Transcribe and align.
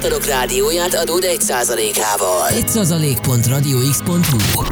fiatalok 0.00 0.26
rádióját 0.26 0.94
adód 0.94 1.24
1%-ával. 1.26 2.48
1%.radiox.hu 2.50 4.62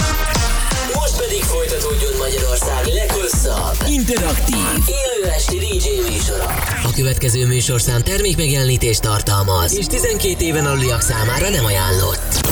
Most 0.95 1.17
pedig 1.17 1.43
folytatódjon 1.43 2.13
Magyarország 2.19 2.87
leghosszabb, 2.87 3.89
interaktív, 3.89 4.57
élő 4.87 5.31
esti 5.31 5.59
DJ 5.59 6.11
műsora. 6.11 6.45
A 6.83 6.91
következő 6.95 7.47
műsorszám 7.47 8.03
termékmegjelenítést 8.03 9.01
tartalmaz, 9.01 9.77
és 9.77 9.87
12 9.87 10.45
éven 10.45 10.67
aluliak 10.67 11.01
számára 11.01 11.49
nem 11.49 11.65
ajánlott. 11.65 12.43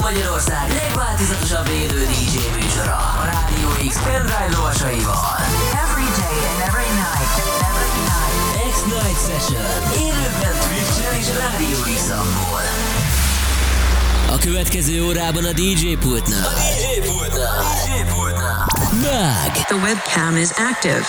Magyarország 0.00 0.72
legváltozatosabb 0.82 1.68
élő 1.68 2.06
DJ 2.06 2.60
műsora 2.60 2.96
a 2.96 3.24
Rádió 3.24 3.88
X 3.88 4.02
pendrive 4.02 4.48
lovasaival. 4.56 5.39
X 12.10 12.16
A 14.28 14.38
következő 14.38 15.04
órában 15.04 15.44
a 15.44 15.52
DJ 15.52 15.94
pultnál. 16.00 16.44
A 16.44 16.50
DJ 16.50 17.08
pultnál. 17.08 17.58
A 17.58 17.86
DJ 17.86 18.12
pultnál. 18.12 18.66
Mag. 18.92 19.52
The 19.52 19.76
webcam 19.76 20.36
is 20.36 20.48
active. 20.50 21.04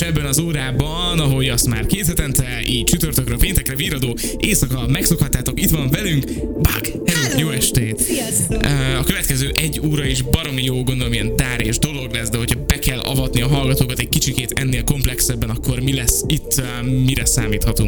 És 0.00 0.04
ebben 0.04 0.26
az 0.26 0.38
órában, 0.38 1.20
ahogy 1.20 1.48
azt 1.48 1.66
már 1.66 1.86
két 1.86 2.06
hetente, 2.06 2.60
így 2.66 2.84
csütörtökről 2.84 3.38
péntekre 3.38 3.74
víradó, 3.74 4.16
éjszaka 4.38 4.86
megszokhattátok, 4.86 5.62
itt 5.62 5.70
van 5.70 5.90
velünk 5.90 6.24
Bug. 6.42 7.08
Hello, 7.08 7.38
jó 7.38 7.50
estét! 7.50 7.98
Sziasztok! 7.98 8.62
A 8.98 9.04
következő 9.04 9.50
egy 9.54 9.80
óra 9.84 10.04
is 10.04 10.22
baromi 10.22 10.64
jó, 10.64 10.82
gondolom 10.82 11.12
ilyen 11.12 11.36
dár 11.36 11.66
és 11.66 11.78
dolog 11.78 12.12
lesz, 12.12 12.28
de 12.28 12.38
hogyha 12.38 12.64
be 12.66 12.78
kell 12.78 12.98
avatni 12.98 13.40
a 13.40 13.48
hallgatókat 13.48 13.98
egy 13.98 14.08
kicsikét 14.08 14.52
ennél 14.52 14.84
komplexebben, 14.84 15.50
akkor 15.50 15.80
mi 15.80 15.94
lesz 15.94 16.24
itt, 16.26 16.62
mire 17.06 17.24
számíthatunk 17.24 17.87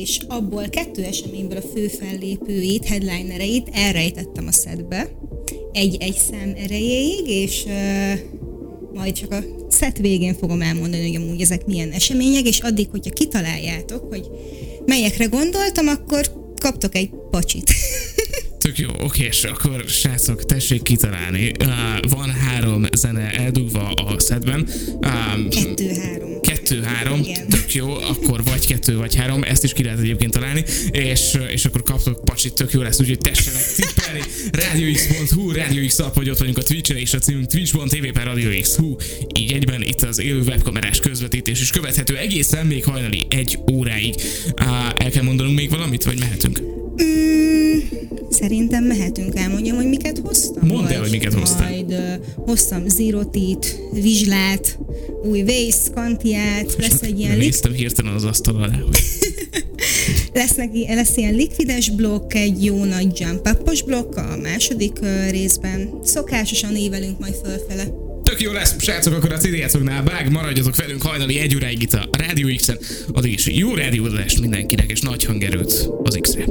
és 0.00 0.18
abból 0.28 0.68
kettő 0.68 1.02
eseményből 1.02 1.56
a 1.56 1.68
fő 1.74 1.88
fellépőit, 1.88 2.84
headlinereit 2.84 3.68
elrejtettem 3.72 4.46
a 4.46 4.52
szedbe, 4.52 5.10
egy-egy 5.72 6.18
szem 6.30 6.54
erejéig, 6.56 7.26
és 7.26 7.64
uh, 7.66 8.18
majd 8.94 9.12
csak 9.12 9.32
a 9.32 9.44
szet 9.68 9.98
végén 9.98 10.34
fogom 10.34 10.62
elmondani, 10.62 11.06
hogy 11.06 11.22
amúgy 11.22 11.40
ezek 11.40 11.66
milyen 11.66 11.90
események, 11.90 12.46
és 12.46 12.58
addig, 12.58 12.88
hogyha 12.90 13.10
kitaláljátok, 13.10 14.08
hogy 14.08 14.26
melyekre 14.86 15.24
gondoltam, 15.24 15.88
akkor 15.88 16.32
kaptok 16.60 16.94
egy 16.94 17.10
pacsit. 17.30 17.72
Tök 18.58 18.78
jó, 18.78 18.88
oké, 18.98 19.24
és 19.24 19.44
akkor 19.44 19.84
srácok, 19.88 20.44
tessék 20.44 20.82
kitalálni. 20.82 21.52
Uh, 21.60 22.10
van 22.10 22.30
három 22.30 22.86
zene 22.96 23.30
eldugva 23.30 23.88
a 23.88 24.20
szedben. 24.20 24.68
Um, 24.88 25.48
kettő-három. 25.48 26.29
Kettő-három, 26.70 27.22
tök 27.48 27.74
jó, 27.74 27.94
akkor 27.94 28.44
vagy 28.44 28.66
kettő, 28.66 28.96
vagy 28.96 29.14
három, 29.14 29.42
ezt 29.42 29.64
is 29.64 29.72
ki 29.72 29.82
lehet 29.82 29.98
egyébként 29.98 30.32
találni, 30.32 30.64
és, 30.90 31.38
és 31.48 31.64
akkor 31.64 31.82
kaptok 31.82 32.24
pacsit, 32.24 32.52
tök 32.52 32.72
jó 32.72 32.80
lesz, 32.80 33.00
úgyhogy 33.00 33.18
tessenek 33.18 33.62
tippelni. 33.76 34.20
RadioX.hu, 34.52 35.52
Radio 35.52 35.86
X 35.86 35.98
app, 35.98 36.14
hogy 36.14 36.30
ott 36.30 36.38
vagyunk 36.38 36.58
a 36.58 36.62
Twitch-en, 36.62 36.96
és 36.96 37.14
a 37.14 37.18
címünk 37.18 37.46
twitch.tv 37.46 38.06
per 38.12 38.24
Radio 38.24 38.60
X.hu. 38.60 38.96
Így 39.38 39.52
egyben 39.52 39.82
itt 39.82 40.02
az 40.02 40.18
élő 40.18 40.40
webkamerás 40.40 41.00
közvetítés 41.00 41.60
is 41.60 41.70
követhető 41.70 42.16
egészen 42.16 42.66
még 42.66 42.84
hajnali 42.84 43.26
egy 43.28 43.58
óráig. 43.72 44.14
Uh, 44.60 44.88
el 44.96 45.10
kell 45.10 45.22
mondanunk 45.22 45.56
még 45.56 45.70
valamit, 45.70 46.04
vagy 46.04 46.18
mehetünk? 46.18 46.60
Mm, 47.02 47.39
szerintem 48.30 48.84
mehetünk, 48.84 49.36
elmondjam, 49.36 49.76
hogy 49.76 49.88
miket 49.88 50.18
hoztam. 50.18 50.66
Mondd 50.68 50.86
el, 50.86 51.00
hogy 51.00 51.10
miket 51.10 51.32
hoztam. 51.32 51.68
Majd 51.68 51.90
uh, 51.92 52.14
hoztam 52.36 52.88
Zirotit, 52.88 53.78
Vizslát, 53.92 54.78
új 55.24 55.42
Vész, 55.42 55.90
Kantiát, 55.94 56.76
lesz 56.78 57.02
egy 57.02 57.18
ilyen... 57.18 57.36
Néztem 57.36 57.72
hirtelen 57.72 58.14
az 58.14 58.24
asztal 58.24 58.56
alá, 58.56 58.78
hogy... 58.78 58.98
lesz, 60.32 60.54
neki, 60.54 60.86
lesz 60.88 61.16
ilyen 61.16 61.34
likvides 61.34 61.90
blokk, 61.90 62.34
egy 62.34 62.64
jó 62.64 62.84
nagy 62.84 63.20
jump 63.20 63.58
blokk 63.86 64.16
a 64.16 64.36
második 64.42 64.98
uh, 65.02 65.30
részben. 65.30 65.90
Szokásosan 66.02 66.76
évelünk 66.76 67.18
majd 67.18 67.34
fölfele. 67.44 68.09
Tök 68.30 68.40
jó 68.40 68.52
lesz, 68.52 68.74
srácok, 68.78 69.14
akkor 69.14 69.32
a 69.32 69.36
CD-játszoknál 69.36 70.02
bág, 70.02 70.30
maradjatok 70.30 70.76
velünk 70.76 71.02
hajnali 71.02 71.38
egy 71.38 71.54
óráig 71.54 71.82
itt 71.82 71.92
a 71.92 72.08
Rádió 72.10 72.56
X-en. 72.56 72.78
Addig 73.12 73.32
is 73.32 73.46
jó 73.46 73.74
rádiózást 73.74 74.40
mindenkinek, 74.40 74.90
és 74.90 75.00
nagy 75.00 75.24
hangerőt 75.24 75.88
az 76.02 76.18
X-re. 76.20 76.44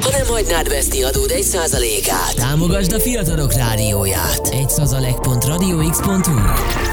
Ha 0.00 0.10
nem 0.10 0.26
hagynád 0.26 0.68
veszni 0.68 1.02
adód 1.02 1.30
egy 1.30 1.42
százalékát, 1.42 2.34
támogasd 2.34 2.92
a 2.92 3.00
fiatalok 3.00 3.54
rádióját. 3.54 4.48
Egy 4.48 4.68
százalék.radiox.hu 4.68 6.91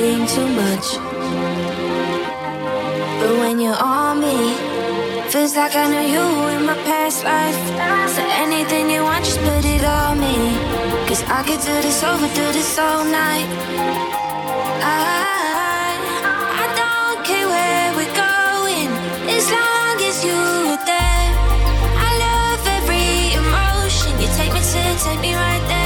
everything 0.00 0.26
too 0.26 0.48
much. 0.48 0.96
But 3.20 3.32
when 3.40 3.60
you're 3.60 3.82
on 3.82 4.20
me, 4.20 4.54
feels 5.30 5.54
like 5.56 5.76
I 5.76 5.88
know 5.90 6.00
you 6.00 6.56
in 6.56 6.64
my 6.64 6.74
past 6.84 7.24
life. 7.24 7.60
So 8.14 8.22
anything 8.44 8.90
you 8.90 9.02
want, 9.02 9.24
just 9.24 9.40
put 9.40 9.64
it 9.64 9.84
on 9.84 10.18
me. 10.18 10.36
Cause 11.06 11.22
I 11.24 11.42
could 11.42 11.60
do 11.60 11.74
this 11.82 12.02
over, 12.02 12.26
do 12.28 12.46
this 12.52 12.78
all 12.78 13.04
night. 13.04 13.48
I 14.82 15.96
I 16.62 16.66
don't 16.80 17.20
care 17.28 17.46
where 17.54 17.88
we're 17.96 18.16
going, 18.28 18.90
as 19.36 19.46
long 19.50 19.96
as 20.08 20.24
you 20.24 20.40
are 20.72 20.82
there. 20.92 21.28
I 22.06 22.10
love 22.26 22.62
every 22.78 23.36
emotion. 23.40 24.12
You 24.20 24.28
take 24.38 24.52
me 24.54 24.60
to, 24.60 25.04
take 25.04 25.20
me 25.20 25.34
right 25.34 25.64
there 25.68 25.79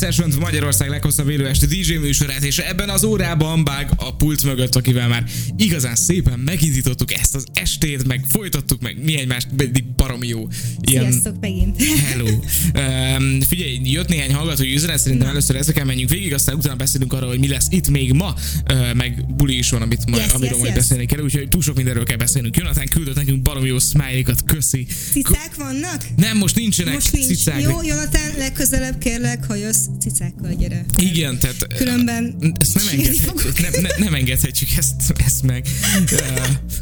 pedig 0.00 0.18
az 0.18 0.24
X-Night 0.24 0.30
Session 0.30 0.40
Magyarország 0.40 0.88
leghosszabb 0.88 1.28
élő 1.28 1.46
este 1.46 1.66
DJ 1.66 1.94
műsorát, 1.94 2.42
és 2.42 2.58
ebben 2.58 2.88
az 2.88 3.04
órában 3.04 3.64
Bág 3.64 3.90
a 3.96 4.14
pult 4.16 4.44
mögött, 4.44 4.74
akivel 4.74 5.08
már 5.08 5.24
igazán 5.56 5.94
szépen 5.94 6.38
megindítottuk 6.38 7.12
ezt 7.12 7.34
az 7.34 7.44
estét, 7.80 8.06
meg 8.06 8.24
folytattuk 8.28 8.80
meg 8.80 9.04
mi 9.04 9.18
egymást, 9.18 9.48
pedig 9.56 9.84
baromi 9.96 10.28
jó. 10.28 10.48
Ilyen... 10.80 11.10
Sziasztok 11.10 11.40
megint. 11.40 11.82
Hello. 11.82 12.28
Um, 12.28 13.40
figyelj, 13.40 13.80
jött 13.82 14.08
néhány 14.08 14.34
hallgatói 14.34 14.74
üzenet, 14.74 14.98
szerintem 14.98 15.26
Na. 15.26 15.32
először 15.32 15.56
ezeken 15.56 15.86
menjünk 15.86 16.10
végig, 16.10 16.34
aztán 16.34 16.56
utána 16.56 16.76
beszélünk 16.76 17.12
arról, 17.12 17.28
hogy 17.28 17.38
mi 17.38 17.48
lesz 17.48 17.66
itt 17.70 17.88
még 17.88 18.12
ma, 18.12 18.34
uh, 18.70 18.94
meg 18.94 19.34
buli 19.36 19.58
is 19.58 19.70
van, 19.70 19.82
amit 19.82 20.10
majd, 20.10 20.22
yes, 20.22 20.32
amiről 20.32 20.50
yes, 20.50 20.60
majd 20.60 20.74
yes. 20.74 20.82
beszélni 20.82 21.06
kell, 21.06 21.20
úgyhogy 21.20 21.48
túl 21.48 21.62
sok 21.62 21.76
mindenről 21.76 22.04
kell 22.04 22.16
beszélnünk. 22.16 22.56
Jonathan 22.56 22.86
küldött 22.86 23.14
nekünk 23.14 23.42
baromi 23.42 23.68
jó 23.68 23.78
smiley 23.78 24.24
köszi. 24.46 24.86
Cicák 25.12 25.54
vannak? 25.56 26.04
Nem, 26.16 26.36
most 26.36 26.54
nincsenek 26.54 26.94
most 26.94 27.12
nincs. 27.12 27.26
cicák. 27.26 27.62
Jó, 27.62 27.82
Jonathan, 27.82 28.38
legközelebb 28.38 28.98
kérlek, 28.98 29.44
ha 29.44 29.54
jössz, 29.54 29.86
cicákkal 30.00 30.54
gyere. 30.58 30.84
Igen, 30.98 31.38
tehát... 31.38 31.66
Különben 31.76 32.36
ezt 32.58 32.74
nem 32.74 32.84
engedhetjük, 32.90 33.60
nem, 33.60 33.82
ne, 33.82 34.04
nem 34.04 34.14
engedhetjük 34.14 34.68
ezt, 34.76 35.12
ezt 35.26 35.42
meg. 35.42 35.66
Uh, 36.12 36.18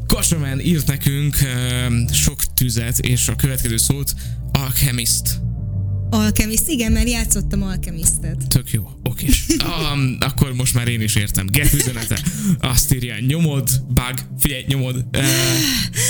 Kasamen 0.07 0.61
írt 0.61 0.88
nekünk 0.88 1.37
sok 2.12 2.40
tüzet, 2.55 2.98
és 2.98 3.29
a 3.29 3.37
következő 3.37 3.77
szót 3.77 4.14
Alchemist 4.53 5.40
Alchemist, 6.11 6.68
igen, 6.68 6.92
mert 6.92 7.09
játszottam 7.09 7.62
Alchemistet. 7.62 8.49
Tök 8.49 8.71
jó, 8.71 8.90
oké. 9.05 9.27
Um, 9.92 10.16
akkor 10.21 10.53
most 10.55 10.75
már 10.75 10.88
én 10.88 11.01
is 11.01 11.14
értem. 11.14 11.47
Get 11.47 11.73
üzenete. 11.73 12.18
Azt 12.61 12.94
írja, 12.94 13.14
nyomod, 13.27 13.71
bug, 13.88 14.14
figyelj, 14.38 14.64
nyomod. 14.66 14.97
Uh, 14.97 15.23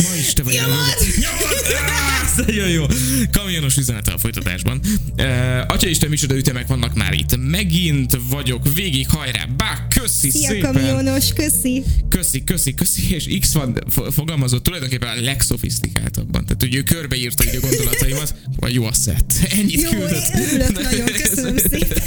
ma 0.02 0.14
is 0.18 0.32
te 0.32 0.42
vagy 0.42 0.54
nyomod! 0.54 0.96
Nyomod! 1.16 1.64
Ah, 1.86 2.46
nagyon 2.46 2.68
jó. 2.68 2.84
Kamionos 3.32 3.76
üzenete 3.76 4.12
a 4.12 4.18
folytatásban. 4.18 4.80
Uh, 5.18 5.24
Atya 5.68 5.88
Isten, 5.88 6.08
micsoda 6.10 6.36
ütemek 6.36 6.66
vannak 6.66 6.94
már 6.94 7.12
itt. 7.12 7.36
Megint 7.50 8.18
vagyok, 8.30 8.72
végig 8.74 9.08
hajrá. 9.08 9.44
Bá, 9.44 9.86
köszi 10.00 10.30
Szia, 10.30 10.48
szépen. 10.48 10.72
kamionos, 10.72 11.32
köszi. 11.32 11.82
Köszi, 12.08 12.44
köszi, 12.44 12.74
köszi. 12.74 13.14
És 13.14 13.38
X 13.40 13.52
van 13.52 13.78
fogalmazott 14.10 14.62
tulajdonképpen 14.62 15.18
a 15.18 15.20
legszofisztikáltabban. 15.20 16.44
Tehát, 16.44 16.62
hogy 16.62 16.74
ő 16.74 16.82
körbeírta 16.82 17.44
így 17.44 17.56
a 17.56 17.60
gondolataimat, 17.60 18.34
vagy 18.56 18.74
jó 18.74 18.84
a 18.84 18.92
szett. 18.92 19.32
Ennyit 19.50 19.87
jó, 19.92 19.98
küldött. 19.98 20.30
Örülök 20.34 20.82
nagyon, 20.90 21.06
köszönöm 21.06 21.56
szépen. 21.56 22.02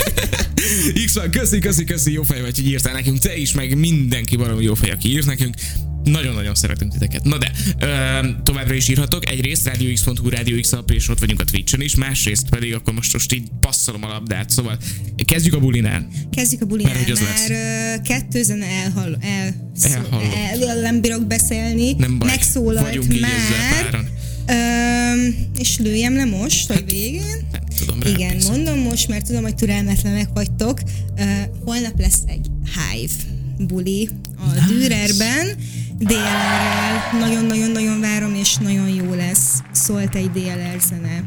X 1.06 1.18
köszi, 1.32 1.60
köszi, 1.60 1.84
köszi, 1.84 2.12
jó 2.12 2.24
fej 2.24 2.42
vagy, 2.42 2.56
hogy 2.56 2.68
írtál 2.68 2.94
nekünk. 2.94 3.20
Te 3.20 3.38
is, 3.38 3.52
meg 3.52 3.78
mindenki 3.78 4.36
valami 4.36 4.64
jó 4.64 4.74
fej, 4.74 4.90
aki 4.90 5.10
írt 5.10 5.26
nekünk. 5.26 5.56
Nagyon-nagyon 6.04 6.56
szeretünk 6.56 6.92
titeket. 6.92 7.24
Na 7.24 7.38
de, 7.38 7.52
ö, 7.80 8.28
továbbra 8.44 8.74
is 8.74 8.88
írhatok. 8.88 9.30
Egyrészt 9.30 9.66
RadioX.hu, 9.66 10.30
Radio 10.30 10.60
X 10.60 10.74
app, 10.74 10.90
és 10.90 11.10
ott 11.10 11.20
vagyunk 11.20 11.40
a 11.40 11.44
Twitch-en 11.44 11.82
is, 11.82 11.96
másrészt 11.96 12.50
pedig 12.50 12.74
akkor 12.74 12.94
most, 12.94 13.14
most 13.14 13.34
így 13.34 13.48
passzolom 13.60 14.04
a 14.04 14.08
labdát. 14.08 14.50
Szóval 14.50 14.78
kezdjük 15.26 15.54
a 15.54 15.60
bulinál. 15.60 16.08
Kezdjük 16.32 16.62
a 16.62 16.66
bulinál, 16.66 16.94
Mert, 16.94 17.10
az 17.10 17.20
már 17.20 18.02
kettőzen 18.02 18.62
elhal, 18.62 19.18
el, 19.22 19.56
el, 19.82 20.70
el, 20.70 20.82
nem 20.82 21.02
bírok 21.02 21.28
beszélni. 21.28 21.94
Nem 21.94 22.18
baj, 22.20 22.30
Megszólalt 22.30 22.86
vagyunk 22.86 23.20
már. 23.20 23.32
Így 23.32 23.56
ezzel 23.86 24.20
Ö, 24.52 25.28
és 25.60 25.78
lőjem 25.78 26.16
le 26.16 26.26
most, 26.26 26.68
vagy 26.68 26.78
hát, 26.78 26.92
végén? 26.92 27.48
Nem 27.52 27.62
tudom. 27.78 28.14
Igen, 28.14 28.32
hiszem. 28.32 28.52
mondom 28.54 28.80
most, 28.80 29.08
mert 29.08 29.26
tudom, 29.26 29.42
hogy 29.42 29.56
türelmetlenek 29.56 30.30
vagytok. 30.34 30.80
Uh, 31.18 31.26
holnap 31.66 32.00
lesz 32.00 32.22
egy 32.26 32.48
Hive 32.66 33.14
buli 33.58 34.10
a 34.38 34.54
nice. 34.54 34.66
Dürerben. 34.68 35.58
DLR-rel 35.98 37.20
nagyon-nagyon-nagyon 37.20 38.00
várom, 38.00 38.36
és 38.36 38.58
nagyon 38.58 38.90
jó 38.90 39.14
lesz. 39.14 39.62
Szólt 39.72 40.16
egy 40.16 40.32
DLR 40.32 40.80
zene 40.90 41.24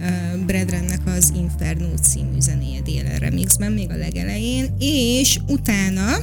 uh, 0.00 0.44
Bredrennek 0.44 1.00
az 1.06 1.32
Inferno 1.36 1.96
című 1.96 2.40
zenéje 2.40 2.80
DLR 2.80 3.18
remixben, 3.18 3.72
még 3.72 3.90
a 3.90 3.96
legelején, 3.96 4.74
és 4.78 5.38
utána 5.46 6.16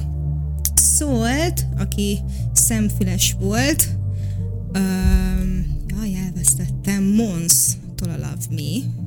szólt, 0.75 1.65
aki 1.77 2.19
szemfüles 2.53 3.35
volt, 3.39 3.87
uh, 4.73 4.81
jaj, 5.95 6.15
elvesztettem, 6.15 7.03
Mons-tól 7.03 8.09
a 8.09 8.17
Love 8.17 8.47
Me, 8.49 9.01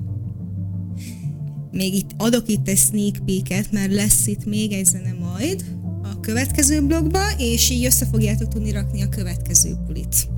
még 1.72 1.94
itt 1.94 2.10
adok 2.16 2.48
itt 2.48 2.68
egy 2.68 2.78
sneak 2.78 3.24
peeket, 3.26 3.72
mert 3.72 3.92
lesz 3.92 4.26
itt 4.26 4.44
még 4.44 4.72
egy 4.72 4.84
zene 4.84 5.12
majd 5.12 5.64
a 6.02 6.20
következő 6.20 6.86
blogba, 6.86 7.30
és 7.38 7.70
így 7.70 7.84
össze 7.84 8.06
fogjátok 8.06 8.48
tudni 8.48 8.72
rakni 8.72 9.02
a 9.02 9.08
következő 9.08 9.74
pulit. 9.86 10.28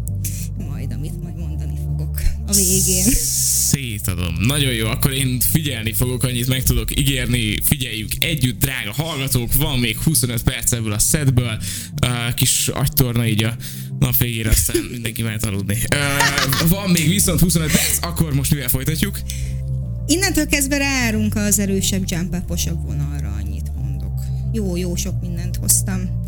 Majd, 0.68 0.92
amit 0.92 1.22
majd 1.22 1.36
mondani 1.38 1.78
fogok 1.84 2.20
a 2.46 2.52
végén. 2.52 3.04
Szétadom. 3.70 4.34
Nagyon 4.40 4.72
jó, 4.72 4.86
akkor 4.86 5.12
én 5.12 5.40
figyelni 5.40 5.92
fogok, 5.92 6.22
annyit 6.22 6.48
meg 6.48 6.62
tudok 6.62 6.98
ígérni. 6.98 7.56
Figyeljük 7.62 8.10
együtt, 8.18 8.60
drága 8.60 8.92
hallgatók, 8.92 9.52
van 9.54 9.78
még 9.78 9.96
25 9.96 10.42
perc 10.42 10.72
ebből 10.72 10.92
a 10.92 10.98
setből. 10.98 11.58
Uh, 12.02 12.34
kis 12.34 12.68
agytorna 12.68 13.26
így 13.26 13.44
a 13.44 13.56
nap 13.98 14.16
végére, 14.16 14.50
aztán 14.50 14.82
mindenki 14.90 15.22
mehet 15.22 15.44
aludni. 15.44 15.78
Uh, 15.94 16.68
van 16.68 16.90
még 16.90 17.08
viszont 17.08 17.40
25 17.40 17.70
perc, 17.70 17.98
akkor 18.00 18.34
most 18.34 18.50
mivel 18.50 18.68
folytatjuk? 18.68 19.20
Innentől 20.06 20.46
kezdve 20.46 20.76
ráárunk 20.76 21.34
az 21.34 21.58
erősebb 21.58 22.04
jump 22.06 22.36
vonalra, 22.86 23.34
annyit 23.40 23.70
mondok. 23.74 24.20
Jó, 24.52 24.76
jó 24.76 24.96
sok 24.96 25.20
mindent 25.20 25.56
hoztam. 25.56 26.22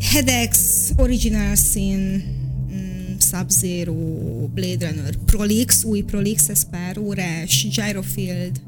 Hedex, 0.00 0.58
Original 0.96 1.54
Sin, 1.54 2.24
mm, 2.72 3.18
Sub-Zero, 3.18 3.94
Blade 4.54 4.88
Runner, 4.88 5.16
Prolix, 5.26 5.84
új 5.84 6.00
Prolix, 6.00 6.48
ez 6.48 6.70
pár 6.70 6.98
órás, 6.98 7.66
Gyrofield, 7.68 8.60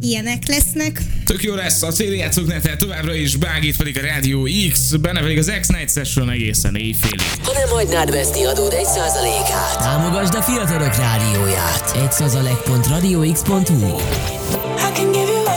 ilyenek 0.00 0.46
lesznek. 0.46 1.02
Tök 1.24 1.42
jó 1.42 1.54
lesz 1.54 1.82
a 1.82 1.90
cél 1.90 2.12
játszóknetel 2.12 2.76
továbbra 2.76 3.14
is, 3.14 3.36
Bágít 3.36 3.76
pedig 3.76 3.98
a 3.98 4.00
Rádió 4.00 4.48
X, 4.70 4.94
benne 4.94 5.20
pedig 5.20 5.38
az 5.38 5.52
X-Night 5.60 5.92
Session 5.92 6.30
egészen 6.30 6.76
éjfélig. 6.76 7.20
Ha 7.42 7.52
nem 7.52 7.68
hagynád 7.68 8.10
veszni 8.10 8.44
adód 8.44 8.72
egy 8.72 8.84
százalékát. 8.86 9.78
Támogasd 9.78 10.34
a 10.34 10.42
fiatalok 10.42 10.96
rádióját. 10.96 11.96
Egy 12.02 12.12
százalék.radiox.hu 12.12 13.96
I 14.78 14.92
can 14.94 15.12
give 15.12 15.30
you 15.30 15.47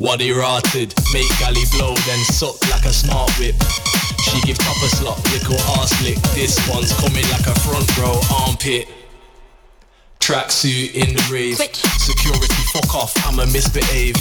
What 0.00 0.18
he 0.18 0.32
rotted, 0.32 0.94
make 1.12 1.28
galley 1.38 1.68
blow, 1.72 1.94
then 2.08 2.18
suck 2.24 2.56
like 2.70 2.86
a 2.86 2.92
smart 2.92 3.30
whip. 3.38 3.54
She 4.24 4.40
give 4.40 4.56
top 4.56 4.76
a 4.82 4.88
slot, 4.88 5.22
little 5.30 5.60
ass 5.76 5.92
lick. 6.02 6.16
This 6.32 6.56
one's 6.70 6.90
coming 6.94 7.28
like 7.28 7.46
a 7.46 7.54
front 7.60 7.84
row 7.98 8.18
armpit. 8.40 8.88
Tracksuit 10.18 10.94
in 10.94 11.12
the 11.12 11.28
rave. 11.30 11.58
Security, 11.58 12.62
fuck 12.72 12.94
off, 12.94 13.12
I'ma 13.26 13.44
misbehave. 13.52 14.16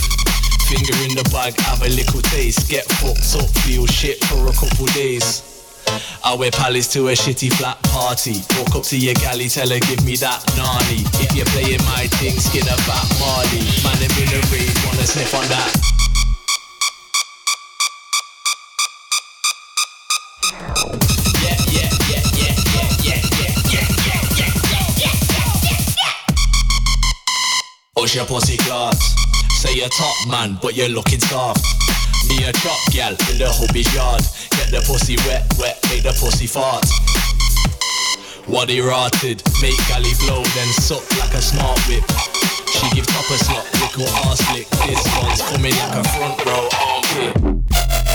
Finger 0.67 0.99
in 1.07 1.15
the 1.15 1.23
bag, 1.31 1.57
have 1.61 1.81
a 1.81 1.87
little 1.87 2.21
taste. 2.23 2.69
Get 2.69 2.83
fucked 2.83 3.41
up, 3.41 3.49
feel 3.63 3.85
shit 3.85 4.21
for 4.25 4.47
a 4.47 4.51
couple 4.51 4.85
days. 4.87 5.58
I 6.23 6.35
wear 6.35 6.51
palace 6.51 6.87
to 6.93 7.07
a 7.07 7.13
shitty 7.13 7.51
flat 7.53 7.81
party. 7.83 8.41
Walk 8.57 8.75
up 8.75 8.83
to 8.83 8.97
your 8.97 9.13
galley, 9.15 9.49
tell 9.49 9.69
her 9.69 9.79
give 9.79 10.03
me 10.05 10.15
that 10.17 10.43
nani. 10.57 11.01
If 11.23 11.35
you're 11.35 11.45
playing 11.47 11.83
my 11.85 12.07
thing, 12.19 12.37
skin 12.39 12.67
a 12.67 12.77
fat 12.85 13.07
Marley. 13.19 13.63
Man, 13.83 13.97
I'm 13.97 14.13
in 14.17 14.29
a 14.33 14.41
rave, 14.51 14.75
wanna 14.85 15.07
sniff 15.07 15.33
on 15.33 15.47
that. 15.49 15.89
Push 27.95 28.15
your 28.15 28.25
pussy 28.25 28.57
glass. 28.57 29.15
Say 29.59 29.75
you're 29.75 29.89
top 29.89 30.15
man, 30.29 30.57
but 30.61 30.75
you're 30.75 30.89
looking 30.89 31.19
soft. 31.19 31.65
Me 32.29 32.45
a 32.45 32.51
drop 32.61 32.79
gal 32.91 33.11
in 33.31 33.37
the 33.37 33.49
hobby's 33.49 33.89
yard. 33.93 34.21
Get 34.51 34.69
the 34.69 34.81
pussy 34.85 35.17
wet, 35.25 35.43
wet, 35.57 35.81
make 35.89 36.03
the 36.03 36.13
pussy 36.13 36.45
fart. 36.45 36.85
What 38.45 38.69
he 38.69 38.81
rotted, 38.81 39.41
make 39.61 39.77
galley 39.89 40.13
blow, 40.21 40.43
then 40.55 40.69
suck 40.77 41.03
like 41.17 41.33
a 41.33 41.41
smart 41.41 41.79
whip. 41.89 42.05
She 42.69 42.89
give 42.95 43.07
top 43.07 43.25
a 43.29 43.37
slot, 43.37 43.65
little 43.81 44.07
ass 44.29 44.41
lick. 44.53 44.69
This 44.85 45.01
one's 45.17 45.41
coming 45.49 45.73
like 45.73 45.97
a 45.97 46.03
front 46.13 46.45
row 46.45 46.69
armpit. 46.77 48.08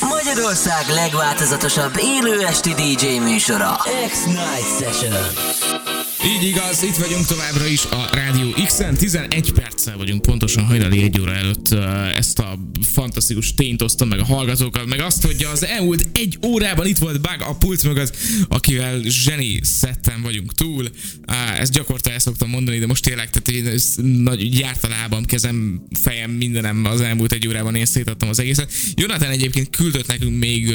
Magyarország 0.00 0.88
legváltozatosabb 0.88 1.92
élő 1.98 2.46
esti 2.46 2.74
DJ 2.74 3.18
műsora. 3.18 3.76
X-Night 4.08 4.78
Session. 4.78 5.93
Így 6.26 6.42
igaz, 6.48 6.82
itt 6.82 6.96
vagyunk 6.96 7.26
továbbra 7.26 7.66
is 7.66 7.84
a 7.84 8.08
Rádió 8.12 8.50
X-en, 8.66 8.94
11 8.94 9.52
perccel 9.52 9.96
vagyunk 9.96 10.22
pontosan 10.22 10.64
hajnali 10.64 11.02
egy 11.02 11.20
óra 11.20 11.34
előtt 11.34 11.72
ezt 12.16 12.38
a 12.38 12.58
fantasztikus 12.92 13.54
tényt 13.54 13.82
osztom 13.82 14.08
meg 14.08 14.18
a 14.18 14.24
hallgatókat, 14.24 14.86
meg 14.86 15.00
azt, 15.00 15.22
hogy 15.22 15.46
az 15.52 15.64
elmúlt 15.64 16.06
egy 16.12 16.38
órában 16.46 16.86
itt 16.86 16.98
volt 16.98 17.20
Bug 17.20 17.36
a 17.48 17.56
pult 17.56 17.82
mögött, 17.82 18.16
akivel 18.48 19.00
zseni 19.02 19.60
szetten 19.62 20.22
vagyunk 20.22 20.54
túl. 20.54 20.88
Ezt 21.58 21.72
gyakorta 21.72 22.10
el 22.10 22.18
szoktam 22.18 22.48
mondani, 22.48 22.78
de 22.78 22.86
most 22.86 23.04
tényleg, 23.04 23.30
tehát 23.30 23.48
én 23.48 23.78
nagy 24.22 24.58
járt 24.58 24.84
a 24.84 24.88
lábam, 24.88 25.24
kezem, 25.24 25.86
fejem, 26.00 26.30
mindenem 26.30 26.84
az 26.84 27.00
elmúlt 27.00 27.32
egy 27.32 27.48
órában 27.48 27.74
én 27.74 27.86
szétadtam 27.86 28.28
az 28.28 28.38
egészet. 28.38 28.72
Jonathan 28.94 29.30
egyébként 29.30 29.76
küldött 29.76 30.06
nekünk 30.06 30.38
még 30.38 30.74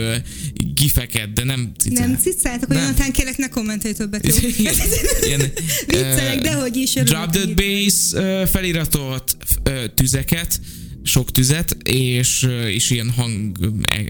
gifeket, 0.74 1.34
de 1.34 1.43
nem 1.43 1.72
cicált. 1.80 2.08
Nem 2.08 2.18
cicáltak, 2.18 2.68
hogy 2.68 2.78
Jonathan 2.78 3.12
kérlek 3.12 3.38
ne 3.38 3.47
kommentelj 3.47 3.93
többet, 3.93 4.28
jó? 4.28 4.36
Ilyen, 5.28 5.39
Viccelek, 5.88 6.42
dehogy 6.42 6.82
is. 6.82 6.94
Drop 6.94 7.32
the 7.32 7.54
bass 7.54 8.14
uh, 8.14 8.48
feliratot, 8.48 9.36
uh, 9.64 9.84
tüzeket, 9.96 10.60
sok 11.04 11.32
tüzet, 11.32 11.78
és, 11.84 12.47
és 12.68 12.89
ilyen 12.89 13.10
hang 13.10 13.58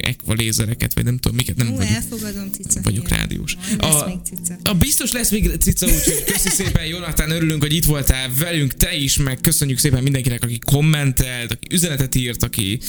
ekvalézereket, 0.02 0.94
vagy 0.94 1.04
nem 1.04 1.18
tudom 1.18 1.38
miket. 1.38 1.56
Nem 1.56 1.72
Ó, 1.72 1.76
vagyok, 1.76 1.92
elfogadom, 1.92 2.52
cica. 2.52 2.80
Vagyok 2.84 3.10
rádiós. 3.10 3.58
A, 3.78 3.86
a, 4.64 4.74
biztos 4.74 5.12
lesz 5.12 5.32
még 5.32 5.52
cica, 5.60 5.86
úgyhogy 5.86 6.24
köszi 6.24 6.50
szépen, 6.50 6.86
Jonathan, 6.86 7.32
örülünk, 7.32 7.62
hogy 7.62 7.74
itt 7.74 7.86
voltál 7.86 8.30
velünk, 8.38 8.74
te 8.74 8.96
is, 8.96 9.18
meg 9.18 9.42
köszönjük 9.42 9.78
szépen 9.78 10.04
mindenkinek, 10.04 10.44
aki 10.44 10.60
kommentelt, 10.60 11.52
aki 11.52 11.68
üzenetet 11.72 12.16
írt, 12.16 12.44
aki 12.44 12.80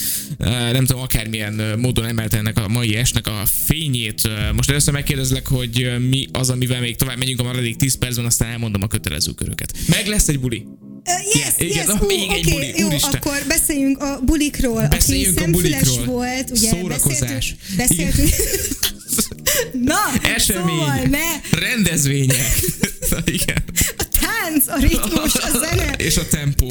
nem 0.73 0.85
tudom, 0.85 1.03
akármilyen 1.03 1.79
módon 1.79 2.05
emelte 2.05 2.37
ennek 2.37 2.59
a 2.59 2.69
mai 2.69 2.97
esnek 2.97 3.27
a 3.27 3.43
fényét. 3.47 4.29
Most 4.55 4.71
először 4.71 4.93
megkérdezlek, 4.93 5.47
hogy 5.47 5.91
mi 6.09 6.27
az, 6.33 6.51
amivel 6.51 6.81
még 6.81 6.97
tovább 6.97 7.19
megyünk 7.19 7.41
a 7.41 7.43
maradék 7.43 7.77
10 7.77 7.95
percben, 7.95 8.25
aztán 8.25 8.51
elmondom 8.51 8.83
a 8.83 8.87
kötelező 8.87 9.33
köröket. 9.33 9.79
Meg 9.89 10.07
lesz 10.07 10.29
egy 10.29 10.41
buli. 10.41 10.67
Uh, 11.07 11.35
yes, 11.35 11.55
igen, 11.59 11.87
yes, 11.87 12.01
uh, 12.01 12.07
még 12.07 12.31
egy 12.31 12.51
buli, 12.51 12.73
jó, 12.77 12.87
úristen. 12.87 13.13
akkor 13.13 13.39
beszéljünk 13.49 13.99
a 14.03 14.21
bulikról, 14.23 14.87
beszéljünk 14.89 15.37
aki 15.37 15.49
a 15.49 15.51
bulikról. 15.51 16.05
volt, 16.05 16.51
ugye 16.51 16.69
Szórakozás. 16.69 17.55
beszéltünk, 17.77 17.77
beszéltünk 17.77 18.29
Na, 19.91 19.99
Esemény, 20.23 20.79
szóval 20.79 20.97
ne. 20.97 21.59
rendezvények. 21.59 22.61
igen. 23.25 23.63
A 23.97 24.05
tánc, 24.21 24.67
a 24.69 24.77
ritmus, 24.77 25.35
a 25.35 25.59
zene. 25.59 25.93
És 26.07 26.17
a 26.17 26.29
tempó. 26.29 26.67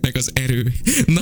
Meg 0.00 0.16
az 0.16 0.30
erő. 0.32 0.72
Na, 1.06 1.20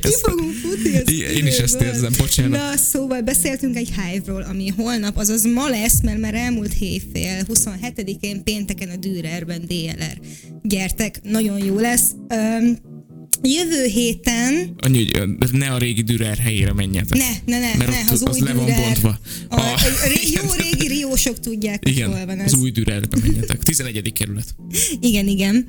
Ki 0.00 0.14
fogunk 0.22 0.52
futni 0.52 1.16
Én 1.16 1.46
is 1.46 1.58
ezt 1.58 1.80
érzem, 1.80 2.12
bocsánat. 2.18 2.50
Na, 2.50 2.76
szóval 2.76 3.20
beszéltünk 3.20 3.76
egy 3.76 3.92
hive 3.92 4.44
ami 4.44 4.68
holnap, 4.76 5.16
azaz 5.16 5.44
ma 5.44 5.68
lesz, 5.68 6.00
mert 6.02 6.18
már 6.18 6.34
elmúlt 6.34 6.72
hétfél, 6.72 7.46
27-én 7.48 8.44
pénteken 8.44 8.88
a 8.88 8.96
Dürerben 8.96 9.64
DLR. 9.66 10.18
Gyertek, 10.62 11.20
nagyon 11.22 11.64
jó 11.64 11.78
lesz. 11.78 12.10
Um, 12.34 12.94
Jövő 13.42 13.84
héten... 13.84 14.74
Annyi, 14.78 15.10
hogy 15.38 15.52
ne 15.52 15.70
a 15.70 15.78
régi 15.78 16.02
Dürer 16.02 16.36
helyére 16.36 16.72
menjetek. 16.72 17.18
Ne, 17.18 17.58
ne, 17.58 17.58
ne, 17.58 17.76
mert 17.76 17.90
ne, 17.90 18.12
az, 18.12 18.22
az, 18.22 18.22
az 18.22 18.38
le 18.38 18.52
van 18.52 18.66
bontva. 18.66 19.18
A, 19.48 19.60
a, 19.60 19.60
a 19.60 19.78
jó 20.32 20.52
rádiósok 21.16 21.40
tudják, 21.40 21.88
Igen, 21.88 22.12
hol 22.12 22.26
van 22.26 22.40
az 22.40 22.54
új 22.54 22.70
Dürerbe 22.70 23.16
menjetek. 23.22 23.62
11. 23.62 24.12
kerület. 24.12 24.54
Igen, 25.00 25.26
igen. 25.26 25.66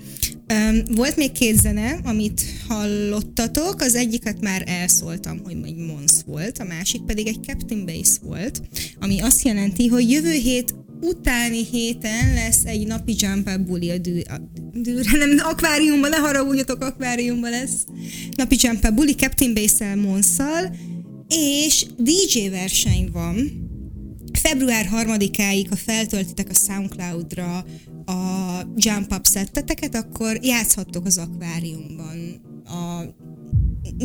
Um, 0.54 0.96
volt 0.96 1.16
még 1.16 1.32
két 1.32 1.60
zene, 1.60 2.00
amit 2.04 2.42
hallottatok, 2.68 3.82
az 3.82 3.96
egyiket 3.96 4.42
már 4.42 4.64
elszóltam, 4.66 5.40
hogy 5.44 5.56
egy 5.64 5.76
Mons 5.76 6.12
volt, 6.26 6.58
a 6.58 6.64
másik 6.64 7.02
pedig 7.02 7.28
egy 7.28 7.40
Captain 7.46 7.86
Base 7.86 8.18
volt, 8.22 8.62
ami 9.00 9.20
azt 9.20 9.44
jelenti, 9.44 9.88
hogy 9.88 10.12
jövő 10.12 10.32
hét 10.32 10.76
utáni 11.02 11.66
héten 11.72 12.34
lesz 12.34 12.66
egy 12.66 12.88
napi 12.88 13.16
jump 13.18 13.50
up 13.50 13.60
buli 13.60 13.90
a, 13.90 13.98
dű, 13.98 14.20
a 14.20 14.42
dűre, 14.74 15.18
nem, 15.18 15.38
akváriumban, 15.40 16.10
ne 16.10 16.18
haragudjatok, 16.18 16.82
akváriumban 16.82 17.50
lesz. 17.50 17.86
Napi 18.36 18.56
jump 18.60 18.86
up 18.86 18.94
buli 18.94 19.14
Captain 19.16 19.54
Base-el, 19.54 19.96
Monszal, 19.96 20.76
és 21.28 21.86
DJ 21.98 22.50
verseny 22.50 23.10
van. 23.12 23.67
Február 24.48 24.90
3-áig, 24.94 25.66
ha 25.70 25.76
feltöltitek 25.76 26.50
a 26.50 26.54
Soundcloud-ra 26.54 27.66
a 28.06 28.62
Jump 28.76 29.14
Up 29.14 29.26
szetteteket, 29.26 29.96
akkor 29.96 30.40
játszhattok 30.42 31.06
az 31.06 31.18
akváriumban 31.18 32.42
a 32.66 33.04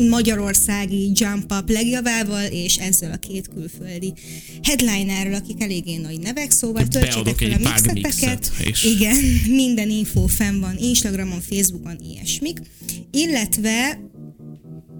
magyarországi 0.09 1.11
Jump 1.13 1.51
Up 1.51 1.69
legjavával, 1.69 2.45
és 2.45 2.77
ezzel 2.77 3.11
a 3.11 3.17
két 3.17 3.47
külföldi 3.47 4.13
headlinerről, 4.61 5.33
akik 5.33 5.61
eléggé 5.61 5.97
nagy 5.97 6.19
nevek, 6.19 6.51
szóval 6.51 6.87
töltsétek 6.87 7.35
fel 7.35 7.51
a 7.51 7.57
mixeteket. 7.57 8.51
És... 8.65 8.83
Igen, 8.83 9.15
minden 9.63 9.89
info 9.89 10.27
fenn 10.27 10.59
van 10.59 10.77
Instagramon, 10.77 11.41
Facebookon, 11.41 11.97
ilyesmik. 12.11 12.59
Illetve 13.11 13.99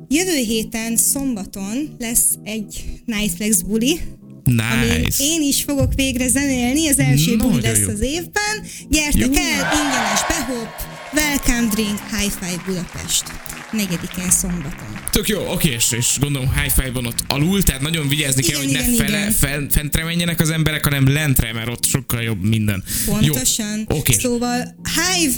jövő 0.08 0.36
héten 0.36 0.98
szombaton 0.98 1.96
lesz 2.00 2.38
egy 2.44 2.84
Nightflex 3.06 3.62
buli, 3.62 4.00
Nice. 4.44 5.24
Én 5.24 5.42
is 5.42 5.64
fogok 5.64 5.94
végre 5.94 6.28
zenélni, 6.28 6.90
az 6.90 7.00
első 7.00 7.38
buli 7.38 7.62
lesz 7.62 7.80
jó. 7.80 7.90
az 7.90 8.02
évben. 8.02 8.56
Gyertek 8.90 9.22
jó. 9.22 9.34
el, 9.34 9.72
ingyenes 9.74 10.22
behop, 10.28 10.68
welcome 11.14 11.68
drink, 11.74 12.00
high 12.12 12.32
five 12.40 12.64
Budapest. 12.66 13.24
Negyedikén 13.72 14.30
szombaton. 14.30 15.00
Tök 15.12 15.28
jó, 15.28 15.52
oké, 15.52 15.72
és, 15.72 15.92
és 15.92 16.18
gondolom 16.20 16.54
high-five-on 16.54 17.06
ott 17.06 17.24
alul, 17.28 17.64
tehát 17.64 17.82
nagyon 17.82 18.08
vigyázni 18.08 18.44
igen, 18.44 18.52
kell, 18.52 18.62
hogy 18.62 18.70
igen, 18.70 18.90
ne 18.90 18.96
fele, 18.96 19.18
igen. 19.18 19.32
Fel, 19.32 19.68
fentre 19.72 20.04
menjenek 20.04 20.40
az 20.40 20.50
emberek, 20.50 20.84
hanem 20.84 21.14
lentre, 21.14 21.54
mert 21.54 21.68
ott 21.68 21.86
sokkal 21.86 22.22
jobb 22.22 22.44
minden. 22.44 22.84
Pontosan. 23.06 23.86
Jó, 23.90 23.98
okay. 23.98 24.16
Szóval 24.20 24.76
Hive 24.84 25.36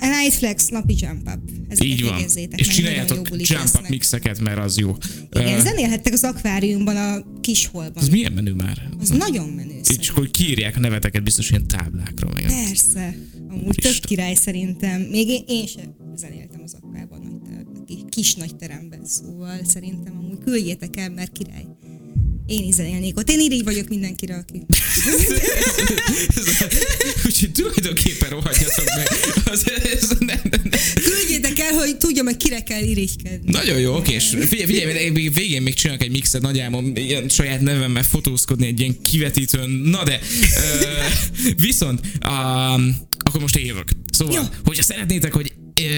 Nightflex 0.00 0.68
napi 0.68 0.94
jump 0.98 1.28
up. 1.28 1.50
Ez 1.68 1.82
Így 1.82 2.04
van. 2.04 2.24
És 2.56 2.68
csináljátok 2.68 3.28
jump 3.30 3.74
up 3.74 3.88
mixeket, 3.88 4.40
mert 4.40 4.58
az 4.58 4.78
jó. 4.78 4.96
Igen, 5.32 5.58
uh, 5.58 5.62
zenélhettek 5.62 6.12
az 6.12 6.24
akváriumban, 6.24 6.96
a 6.96 7.40
kisholban. 7.40 8.02
Az 8.02 8.08
milyen 8.08 8.32
menő 8.32 8.52
már? 8.52 8.88
Az 9.00 9.10
uh, 9.10 9.16
nagyon 9.16 9.48
menő. 9.48 9.80
És 9.98 10.08
akkor 10.08 10.30
kiírják 10.30 10.76
a 10.76 10.80
neveteket 10.80 11.22
biztos 11.22 11.50
ilyen 11.50 11.66
táblákra. 11.66 12.28
Meg 12.32 12.44
Persze. 12.44 13.16
Amúgy 13.48 13.74
tök 13.74 13.98
király 14.00 14.34
szerintem. 14.34 15.00
Még 15.00 15.28
én, 15.28 15.44
én 15.46 15.66
sem 15.66 15.94
zenéltem 16.16 16.60
az 16.64 16.76
akvárban 16.80 17.26
nagy 17.86 18.04
kis 18.08 18.34
nagy 18.34 18.56
teremben, 18.56 19.04
szóval 19.04 19.64
szerintem 19.64 20.18
amúgy 20.18 20.38
küldjétek 20.44 20.96
el, 20.96 21.10
mert 21.10 21.32
király. 21.32 21.66
Én 22.46 22.72
zenélnék 22.72 23.16
ott. 23.16 23.30
Én 23.30 23.40
így 23.40 23.64
vagyok 23.64 23.88
mindenkire, 23.88 24.34
aki. 24.34 24.62
Úgyhogy 27.26 27.52
tulajdonképpen 27.52 28.28
rohadjatok 28.28 28.84
meg. 28.96 29.08
Az, 29.44 29.70
ez, 29.92 30.08
nem, 30.18 30.40
nem. 30.50 30.62
Küldjétek 30.94 31.58
el, 31.58 31.72
hogy 31.72 31.96
tudjam, 31.96 32.26
hogy 32.26 32.36
kire 32.36 32.62
kell 32.62 32.82
irigykedni. 32.82 33.50
Nagyon 33.50 33.78
jó, 33.78 33.94
oké, 33.96 34.14
és 34.14 34.24
figyelj, 34.28 34.64
figyelj, 34.64 35.10
még 35.10 35.34
végén 35.34 35.62
még 35.62 35.74
csinálok 35.74 36.02
egy 36.02 36.10
mixet 36.10 36.42
nagyjából, 36.42 36.84
ilyen 36.94 37.28
saját 37.28 37.60
nevemmel 37.60 38.04
fotózkodni 38.04 38.66
egy 38.66 38.80
ilyen 38.80 39.00
kivetítőn. 39.02 39.70
Na 39.70 40.04
de, 40.04 40.20
uh, 40.20 41.52
viszont, 41.56 42.00
um, 42.26 42.96
akkor 43.18 43.40
most 43.40 43.56
én 43.56 43.64
jövök. 43.64 43.88
Szóval, 44.10 44.34
jó. 44.34 44.42
hogyha 44.64 44.82
szeretnétek, 44.82 45.32
hogy 45.32 45.52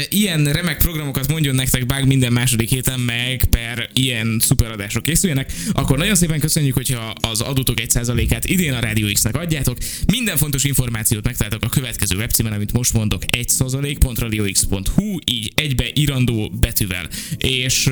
ilyen 0.09 0.53
remek 0.53 0.77
programokat 0.77 1.29
mondjon 1.29 1.55
nektek 1.55 1.87
Bug 1.87 2.07
minden 2.07 2.33
második 2.33 2.69
héten, 2.69 3.01
meg 3.01 3.45
per 3.45 3.91
ilyen 3.93 4.41
szuperadások 4.41 5.03
készüljenek, 5.03 5.53
akkor 5.73 5.99
nagyon 5.99 6.15
szépen 6.15 6.41
köszönjük, 6.41 6.75
hogyha 6.75 7.15
az 7.21 7.41
adótok 7.41 7.81
egy 7.81 7.91
százalékát 7.91 8.45
idén 8.45 8.73
a 8.73 8.81
Radio 8.81 9.13
X-nek 9.13 9.37
adjátok. 9.37 9.79
Minden 10.07 10.37
fontos 10.37 10.65
információt 10.65 11.25
megtaláltok 11.25 11.63
a 11.63 11.69
következő 11.69 12.17
webcímen, 12.17 12.53
amit 12.53 12.73
most 12.73 12.93
mondok, 12.93 13.23
1 13.31 13.49
százalék.radiox.hu, 13.49 15.19
így 15.25 15.53
egybe 15.55 15.85
irandó 15.93 16.53
betűvel. 16.61 17.09
És, 17.37 17.91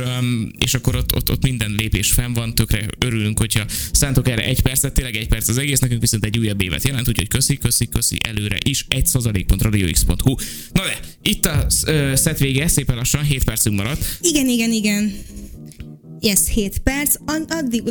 és 0.59 0.75
akkor 0.75 0.97
ott, 0.97 1.15
ott, 1.15 1.31
ott 1.31 1.43
minden 1.43 1.71
lépés 1.71 2.11
fenn 2.11 2.33
van, 2.33 2.55
tökre 2.55 2.87
örülünk, 2.99 3.39
hogyha 3.39 3.65
szántok 3.93 4.29
erre 4.29 4.45
egy 4.45 4.63
percet, 4.63 4.95
tényleg 4.95 5.17
egy 5.17 5.29
perc 5.29 5.49
az 5.49 5.59
egész, 5.59 5.79
nekünk 5.79 6.01
viszont 6.01 6.25
egy 6.25 6.39
újabb 6.39 6.63
évet 6.63 6.85
jelent, 6.85 7.09
úgyhogy 7.09 7.29
köszi, 7.29 7.57
köszi, 7.57 7.87
köszi 7.89 8.17
előre 8.29 8.59
is, 8.65 8.87
1 8.89 9.07
százalék.radiox.hu. 9.07 10.35
Na 10.73 10.83
de, 10.83 11.01
itt 11.27 11.47
a 11.47 11.67
szett 12.15 12.39
vége, 12.39 12.69
szépen 12.69 12.97
lassan, 12.97 13.23
7 13.23 13.45
percünk 13.45 13.77
maradt. 13.77 14.05
Igen, 14.21 14.49
igen, 14.49 14.73
igen. 14.73 15.13
Yes, 16.27 16.41
7 16.49 16.79
perc, 16.79 17.15
addig 17.49 17.83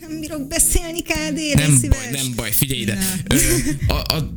nem 0.00 0.20
bírok 0.20 0.46
beszélni, 0.48 1.02
KD, 1.02 1.40
Nem 1.54 1.76
szíves. 1.80 1.98
baj, 1.98 2.10
nem 2.10 2.32
baj, 2.36 2.50
figyelj 2.52 2.80
ide. 2.80 2.98
Ö, 3.28 3.36
a, 3.86 3.92
a, 3.92 4.34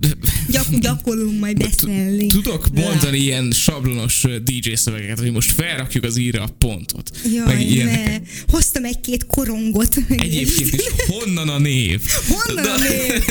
Gyak, 0.47 0.79
gyakorlunk 0.79 1.39
majd 1.39 1.57
beszélni. 1.57 2.25
Tudok 2.27 2.69
mondani 2.73 3.17
La. 3.17 3.23
ilyen 3.23 3.51
sablonos 3.51 4.25
DJ 4.43 4.73
szövegeket, 4.73 5.19
hogy 5.19 5.31
most 5.31 5.51
felrakjuk 5.51 6.03
az 6.03 6.17
íra 6.17 6.43
a 6.43 6.47
pontot. 6.57 7.11
Jaj, 7.33 7.45
meg 7.45 7.85
ne. 7.85 8.17
Hoztam 8.47 8.85
egy-két 8.85 9.25
korongot. 9.25 9.95
Egyébként 10.09 10.73
is 10.73 10.81
honnan 11.19 11.49
a 11.49 11.57
név? 11.59 12.01
Honnan 12.27 12.65
a 12.65 12.77
név? 12.77 13.23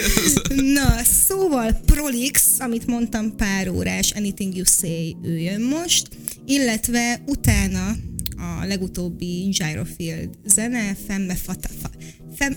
Na, 0.72 1.00
szóval 1.26 1.80
Prolix, 1.86 2.42
amit 2.58 2.86
mondtam 2.86 3.36
pár 3.36 3.68
órás, 3.68 4.10
Anything 4.10 4.54
You 4.54 4.64
Say, 4.80 5.16
ő 5.22 5.38
jön 5.38 5.60
most, 5.60 6.08
illetve 6.46 7.22
utána 7.26 7.96
a 8.40 8.64
legutóbbi 8.64 9.48
Gyrofield 9.48 10.30
zene, 10.44 10.96
Femme 11.06 11.34
Fatale, 11.34 11.74
Femme, 12.34 12.56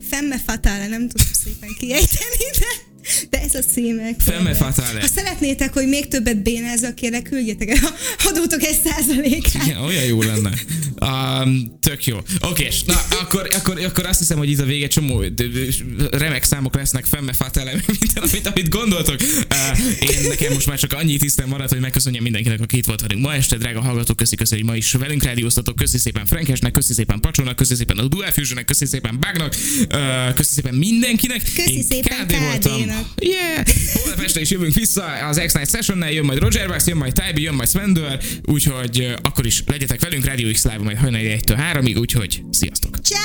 Femme 0.00 0.38
Fatale, 0.38 0.86
nem 0.88 1.08
tudom 1.08 1.26
szépen 1.32 1.74
kiejteni, 1.78 2.36
de 2.58 2.93
de 3.30 3.40
ez 3.40 3.54
a 3.54 3.60
címek. 3.72 4.20
Femme 4.20 4.54
fatale. 4.54 5.00
Ha 5.00 5.06
szeretnétek, 5.06 5.72
hogy 5.72 5.88
még 5.88 6.08
többet 6.08 6.42
bénázzak, 6.42 6.94
kérlek, 6.94 7.22
küldjetek 7.22 7.68
el, 7.68 7.94
adótok 8.24 8.62
egy 8.62 8.80
százalékát. 8.84 9.66
Igen, 9.66 9.78
olyan 9.78 10.04
jó 10.04 10.22
lenne. 10.22 10.50
Um, 11.00 11.78
tök 11.80 12.04
jó. 12.04 12.16
Oké, 12.40 12.68
na, 12.86 13.00
akkor, 13.20 13.48
akkor, 13.54 13.84
akkor 13.84 14.06
azt 14.06 14.18
hiszem, 14.18 14.38
hogy 14.38 14.50
itt 14.50 14.60
a 14.60 14.64
vége 14.64 14.86
csomó 14.86 15.24
remek 16.10 16.44
számok 16.44 16.74
lesznek, 16.74 17.04
femme 17.04 17.32
fatale, 17.32 17.72
mint 18.00 18.18
amit, 18.18 18.46
amit 18.46 18.68
gondoltok. 18.68 19.20
Uh, 19.20 20.10
én 20.10 20.28
nekem 20.28 20.52
most 20.52 20.66
már 20.66 20.78
csak 20.78 20.92
annyi 20.92 21.16
tisztem 21.16 21.48
maradt, 21.48 21.70
hogy 21.72 21.80
megköszönjem 21.80 22.22
mindenkinek, 22.22 22.60
aki 22.60 22.76
itt 22.76 22.86
volt 22.86 23.00
velünk 23.00 23.22
ma 23.22 23.34
este, 23.34 23.56
drága 23.56 23.80
hallgatók, 23.80 24.16
köszi, 24.16 24.36
köszi, 24.36 24.54
hogy 24.54 24.64
ma 24.64 24.76
is 24.76 24.92
velünk 24.92 25.22
rádióztatok, 25.22 25.76
köszi 25.76 25.98
szépen 25.98 26.26
Frankesnek, 26.26 26.72
köszi 26.72 26.92
szépen 26.92 27.20
Pacsónak, 27.20 27.56
köszi 27.56 27.74
szépen 27.74 27.98
a 27.98 28.06
Dual 28.08 28.30
Fusionnek, 28.30 28.64
köszi 28.64 28.86
szépen 28.86 29.20
Bagnak, 29.20 29.56
uh, 29.92 30.34
köszi 30.34 30.52
szépen 30.52 30.74
mindenkinek. 30.74 31.42
Köszi 31.54 31.72
én 31.72 31.82
szépen 31.82 32.26
KD 32.26 32.32
Yeah! 33.16 33.66
Holnap 33.92 34.24
este 34.24 34.40
is 34.40 34.50
jövünk 34.50 34.74
vissza 34.74 35.04
az 35.28 35.42
X-Night 35.46 35.70
Sessionnel, 35.70 36.10
jön 36.10 36.24
majd 36.24 36.38
Roger 36.38 36.68
Bax, 36.68 36.86
jön 36.86 36.96
majd 36.96 37.12
Tybi, 37.12 37.42
jön 37.42 37.54
majd 37.54 37.68
Svendor, 37.68 38.18
úgyhogy 38.44 39.14
akkor 39.22 39.46
is 39.46 39.62
legyetek 39.66 40.00
velünk 40.00 40.24
Radio 40.24 40.52
X 40.52 40.64
Live 40.64 40.82
majd 40.82 40.98
hajnali 40.98 41.40
1-től 41.40 41.58
3-ig, 41.72 41.98
úgyhogy 41.98 42.42
sziasztok! 42.50 43.00
Csá! 43.00 43.16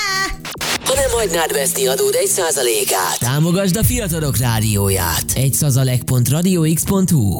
Ha 0.83 0.93
nem 0.93 1.09
hagynád 1.09 1.53
veszni 1.53 1.87
adód 1.87 2.15
egy 2.15 2.27
százalékát, 2.27 3.19
támogasd 3.19 3.75
a 3.75 3.83
fiatalok 3.83 4.37
rádióját. 4.37 5.31
Egy 5.35 5.53
százalék.radiox.hu 5.53 7.39